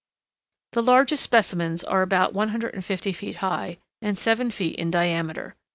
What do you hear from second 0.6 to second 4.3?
The largest specimens are about 150 feet high, and